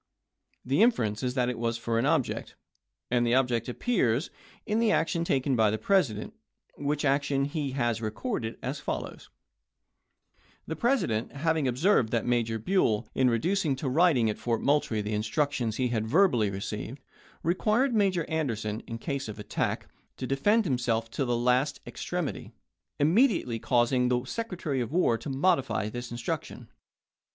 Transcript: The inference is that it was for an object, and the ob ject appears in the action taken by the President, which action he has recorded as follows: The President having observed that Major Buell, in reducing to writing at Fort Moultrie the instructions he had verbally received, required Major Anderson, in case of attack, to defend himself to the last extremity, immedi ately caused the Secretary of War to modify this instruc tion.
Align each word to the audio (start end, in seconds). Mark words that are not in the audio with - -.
The 0.65 0.81
inference 0.81 1.21
is 1.21 1.35
that 1.35 1.47
it 1.47 1.59
was 1.59 1.77
for 1.77 1.99
an 1.99 2.07
object, 2.07 2.55
and 3.11 3.23
the 3.23 3.35
ob 3.35 3.49
ject 3.49 3.69
appears 3.69 4.31
in 4.65 4.79
the 4.79 4.91
action 4.91 5.23
taken 5.23 5.55
by 5.55 5.69
the 5.69 5.77
President, 5.77 6.33
which 6.75 7.05
action 7.05 7.45
he 7.45 7.73
has 7.73 8.01
recorded 8.01 8.57
as 8.63 8.79
follows: 8.79 9.29
The 10.65 10.75
President 10.75 11.33
having 11.33 11.67
observed 11.67 12.09
that 12.09 12.25
Major 12.25 12.57
Buell, 12.57 13.07
in 13.13 13.29
reducing 13.29 13.75
to 13.75 13.87
writing 13.87 14.27
at 14.27 14.39
Fort 14.39 14.63
Moultrie 14.63 15.01
the 15.01 15.13
instructions 15.13 15.77
he 15.77 15.89
had 15.89 16.07
verbally 16.07 16.49
received, 16.49 16.99
required 17.43 17.93
Major 17.93 18.27
Anderson, 18.27 18.79
in 18.87 18.97
case 18.97 19.27
of 19.27 19.37
attack, 19.37 19.87
to 20.17 20.25
defend 20.25 20.65
himself 20.65 21.11
to 21.11 21.25
the 21.25 21.37
last 21.37 21.79
extremity, 21.85 22.53
immedi 22.99 23.45
ately 23.45 23.61
caused 23.61 23.93
the 23.93 24.25
Secretary 24.25 24.81
of 24.81 24.91
War 24.91 25.15
to 25.19 25.29
modify 25.29 25.89
this 25.89 26.11
instruc 26.11 26.45
tion. 26.45 26.69